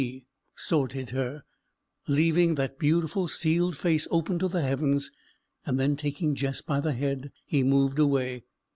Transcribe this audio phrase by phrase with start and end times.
[0.01, 0.25] G."
[0.55, 1.43] sorted her,
[2.07, 5.11] leaving that beautiful sealed face open to the heavens;
[5.63, 8.45] and then taking Jess by the head, he moved away.